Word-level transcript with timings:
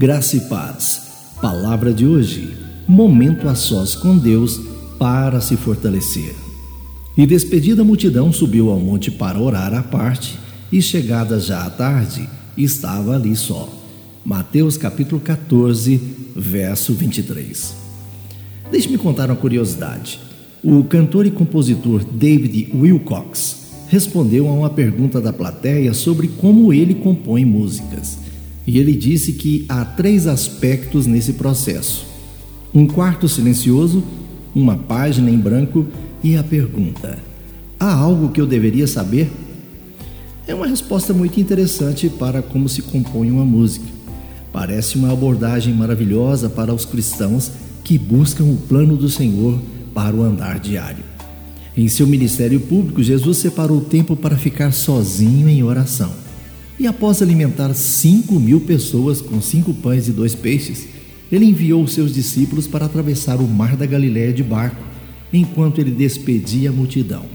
Graça 0.00 0.34
e 0.38 0.40
paz. 0.40 1.34
Palavra 1.42 1.92
de 1.92 2.06
hoje. 2.06 2.56
Momento 2.88 3.46
a 3.46 3.54
sós 3.54 3.94
com 3.94 4.16
Deus 4.16 4.58
para 4.98 5.42
se 5.42 5.58
fortalecer. 5.58 6.34
E 7.14 7.26
despedida 7.26 7.82
a 7.82 7.84
multidão 7.84 8.32
subiu 8.32 8.70
ao 8.70 8.80
monte 8.80 9.10
para 9.10 9.38
orar 9.38 9.74
à 9.74 9.82
parte, 9.82 10.38
e 10.72 10.80
chegada 10.80 11.38
já 11.38 11.66
à 11.66 11.68
tarde, 11.68 12.26
estava 12.56 13.14
ali 13.14 13.36
só. 13.36 13.68
Mateus 14.24 14.78
capítulo 14.78 15.20
14, 15.20 16.00
verso 16.34 16.94
23. 16.94 17.74
Deixe-me 18.72 18.96
contar 18.96 19.28
uma 19.28 19.36
curiosidade. 19.36 20.18
O 20.64 20.82
cantor 20.82 21.26
e 21.26 21.30
compositor 21.30 22.02
David 22.10 22.70
Wilcox 22.74 23.84
respondeu 23.88 24.48
a 24.48 24.52
uma 24.52 24.70
pergunta 24.70 25.20
da 25.20 25.30
plateia 25.30 25.92
sobre 25.92 26.26
como 26.26 26.72
ele 26.72 26.94
compõe 26.94 27.44
músicas. 27.44 28.29
E 28.66 28.78
ele 28.78 28.94
disse 28.94 29.32
que 29.32 29.64
há 29.68 29.84
três 29.84 30.26
aspectos 30.26 31.06
nesse 31.06 31.34
processo: 31.34 32.06
um 32.74 32.86
quarto 32.86 33.28
silencioso, 33.28 34.02
uma 34.54 34.76
página 34.76 35.30
em 35.30 35.38
branco 35.38 35.86
e 36.22 36.36
a 36.36 36.42
pergunta: 36.42 37.18
Há 37.78 37.92
algo 37.92 38.30
que 38.30 38.40
eu 38.40 38.46
deveria 38.46 38.86
saber? 38.86 39.30
É 40.46 40.54
uma 40.54 40.66
resposta 40.66 41.12
muito 41.12 41.40
interessante 41.40 42.08
para 42.08 42.42
como 42.42 42.68
se 42.68 42.82
compõe 42.82 43.30
uma 43.30 43.44
música. 43.44 43.86
Parece 44.52 44.96
uma 44.96 45.12
abordagem 45.12 45.72
maravilhosa 45.72 46.48
para 46.48 46.74
os 46.74 46.84
cristãos 46.84 47.52
que 47.84 47.96
buscam 47.96 48.44
o 48.44 48.56
plano 48.56 48.96
do 48.96 49.08
Senhor 49.08 49.58
para 49.94 50.14
o 50.14 50.22
andar 50.22 50.58
diário. 50.58 51.04
Em 51.76 51.88
seu 51.88 52.06
ministério 52.06 52.60
público, 52.60 53.02
Jesus 53.02 53.38
separou 53.38 53.80
tempo 53.80 54.16
para 54.16 54.36
ficar 54.36 54.72
sozinho 54.72 55.48
em 55.48 55.62
oração. 55.62 56.12
E 56.80 56.86
após 56.86 57.20
alimentar 57.20 57.74
cinco 57.74 58.40
mil 58.40 58.62
pessoas 58.62 59.20
com 59.20 59.38
cinco 59.42 59.74
pães 59.74 60.08
e 60.08 60.12
dois 60.12 60.34
peixes, 60.34 60.88
ele 61.30 61.44
enviou 61.44 61.86
seus 61.86 62.14
discípulos 62.14 62.66
para 62.66 62.86
atravessar 62.86 63.36
o 63.38 63.46
mar 63.46 63.76
da 63.76 63.84
Galiléia 63.84 64.32
de 64.32 64.42
barco, 64.42 64.82
enquanto 65.30 65.78
ele 65.78 65.90
despedia 65.90 66.70
a 66.70 66.72
multidão. 66.72 67.26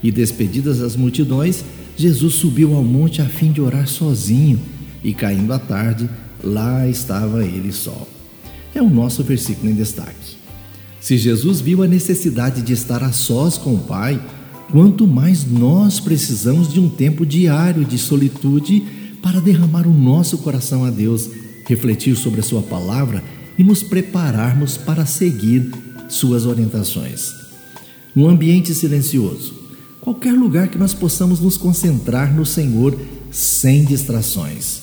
E 0.00 0.12
despedidas 0.12 0.80
as 0.80 0.94
multidões, 0.94 1.64
Jesus 1.96 2.36
subiu 2.36 2.72
ao 2.72 2.84
monte 2.84 3.20
a 3.20 3.26
fim 3.26 3.50
de 3.50 3.60
orar 3.60 3.88
sozinho, 3.88 4.60
e 5.02 5.12
caindo 5.12 5.52
a 5.52 5.58
tarde, 5.58 6.08
lá 6.42 6.86
estava 6.86 7.44
ele 7.44 7.72
só. 7.72 8.06
É 8.72 8.80
o 8.80 8.88
nosso 8.88 9.24
versículo 9.24 9.72
em 9.72 9.74
destaque. 9.74 10.36
Se 11.00 11.18
Jesus 11.18 11.60
viu 11.60 11.82
a 11.82 11.88
necessidade 11.88 12.62
de 12.62 12.72
estar 12.72 13.02
a 13.02 13.10
sós 13.10 13.58
com 13.58 13.74
o 13.74 13.80
Pai, 13.80 14.20
quanto 14.70 15.06
mais 15.06 15.44
nós 15.44 16.00
precisamos 16.00 16.72
de 16.72 16.80
um 16.80 16.88
tempo 16.88 17.26
diário 17.26 17.84
de 17.84 17.98
solitude 17.98 18.82
para 19.22 19.40
derramar 19.40 19.86
o 19.86 19.92
nosso 19.92 20.38
coração 20.38 20.84
a 20.84 20.90
Deus, 20.90 21.28
refletir 21.66 22.16
sobre 22.16 22.40
a 22.40 22.42
Sua 22.42 22.62
palavra 22.62 23.22
e 23.58 23.64
nos 23.64 23.82
prepararmos 23.82 24.76
para 24.76 25.06
seguir 25.06 25.70
Suas 26.08 26.44
orientações. 26.44 27.32
Um 28.14 28.28
ambiente 28.28 28.74
silencioso, 28.74 29.54
qualquer 30.00 30.32
lugar 30.32 30.68
que 30.68 30.76
nós 30.76 30.92
possamos 30.92 31.40
nos 31.40 31.56
concentrar 31.56 32.34
no 32.34 32.44
Senhor 32.44 32.98
sem 33.30 33.84
distrações. 33.84 34.82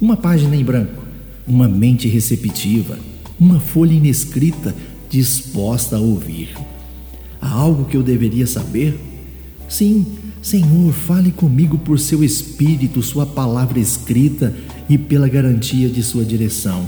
Uma 0.00 0.16
página 0.16 0.54
em 0.54 0.62
branco, 0.62 1.02
uma 1.46 1.66
mente 1.66 2.06
receptiva, 2.06 2.98
uma 3.40 3.58
folha 3.58 3.94
inescrita 3.94 4.74
disposta 5.08 5.96
a 5.96 6.00
ouvir. 6.00 6.54
Há 7.40 7.50
algo 7.50 7.86
que 7.86 7.96
eu 7.96 8.02
deveria 8.02 8.46
saber? 8.46 9.07
Sim, 9.68 10.06
Senhor, 10.40 10.92
fale 10.92 11.30
comigo 11.30 11.76
por 11.78 11.98
seu 11.98 12.24
Espírito, 12.24 13.02
Sua 13.02 13.26
palavra 13.26 13.78
escrita 13.78 14.54
e 14.88 14.96
pela 14.96 15.28
garantia 15.28 15.88
de 15.88 16.02
Sua 16.02 16.24
direção. 16.24 16.86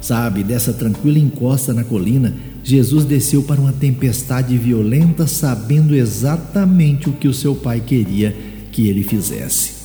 Sabe, 0.00 0.42
dessa 0.42 0.72
tranquila 0.72 1.18
encosta 1.18 1.72
na 1.72 1.84
colina, 1.84 2.34
Jesus 2.62 3.04
desceu 3.04 3.42
para 3.42 3.60
uma 3.60 3.72
tempestade 3.72 4.56
violenta, 4.58 5.26
sabendo 5.26 5.94
exatamente 5.94 7.08
o 7.08 7.12
que 7.12 7.28
o 7.28 7.34
seu 7.34 7.54
pai 7.54 7.80
queria 7.80 8.36
que 8.72 8.88
ele 8.88 9.02
fizesse. 9.02 9.76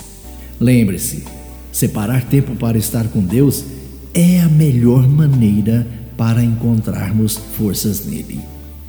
Lembre-se, 0.60 1.24
separar 1.72 2.24
tempo 2.26 2.56
para 2.56 2.78
estar 2.78 3.08
com 3.10 3.22
Deus 3.22 3.64
é 4.14 4.42
a 4.42 4.50
melhor 4.50 5.08
maneira 5.08 5.88
para 6.18 6.44
encontrarmos 6.44 7.38
forças 7.58 8.06
nele. 8.06 8.40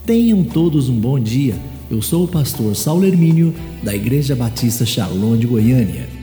Tenham 0.04 0.42
todos 0.44 0.88
um 0.88 0.98
bom 0.98 1.18
dia. 1.18 1.54
Eu 1.92 2.00
sou 2.00 2.24
o 2.24 2.26
pastor 2.28 2.74
Saulo 2.74 3.04
Hermínio, 3.04 3.54
da 3.82 3.94
Igreja 3.94 4.34
Batista 4.34 4.86
Shalom 4.86 5.36
de 5.36 5.46
Goiânia. 5.46 6.21